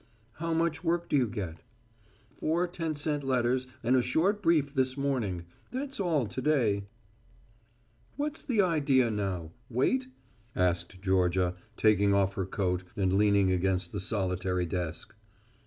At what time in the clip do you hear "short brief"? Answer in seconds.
4.01-4.73